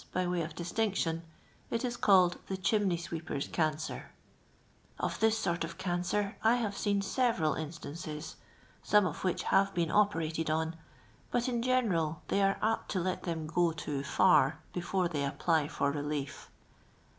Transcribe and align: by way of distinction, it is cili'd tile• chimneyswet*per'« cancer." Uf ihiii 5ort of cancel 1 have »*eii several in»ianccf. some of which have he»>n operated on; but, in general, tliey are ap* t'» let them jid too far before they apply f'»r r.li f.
by 0.11 0.25
way 0.25 0.41
of 0.41 0.55
distinction, 0.55 1.21
it 1.69 1.85
is 1.85 1.95
cili'd 1.95 2.35
tile• 2.49 2.57
chimneyswet*per'« 2.63 3.51
cancer." 3.53 4.09
Uf 4.99 5.19
ihiii 5.19 5.27
5ort 5.57 5.63
of 5.63 5.77
cancel 5.77 6.31
1 6.41 6.57
have 6.57 6.73
»*eii 6.73 7.03
several 7.03 7.53
in»ianccf. 7.53 8.33
some 8.81 9.05
of 9.05 9.23
which 9.23 9.43
have 9.43 9.71
he»>n 9.75 9.91
operated 9.91 10.49
on; 10.49 10.75
but, 11.29 11.47
in 11.47 11.61
general, 11.61 12.23
tliey 12.29 12.43
are 12.43 12.57
ap* 12.73 12.87
t'» 12.87 12.97
let 12.97 13.21
them 13.21 13.47
jid 13.47 13.77
too 13.77 14.01
far 14.03 14.57
before 14.73 15.07
they 15.07 15.23
apply 15.23 15.65
f'»r 15.67 15.93
r.li 15.95 16.23
f. 16.25 16.49